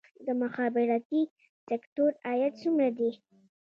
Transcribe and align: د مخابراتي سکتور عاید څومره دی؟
د 0.25 0.27
مخابراتي 0.41 1.21
سکتور 1.67 2.11
عاید 2.25 2.53
څومره 2.61 2.87
دی؟ 2.97 3.09